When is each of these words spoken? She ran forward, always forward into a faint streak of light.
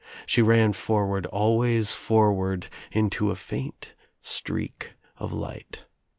She 0.25 0.41
ran 0.41 0.73
forward, 0.73 1.27
always 1.27 1.93
forward 1.93 2.69
into 2.91 3.29
a 3.29 3.35
faint 3.35 3.93
streak 4.23 4.93
of 5.17 5.31
light. 5.31 5.85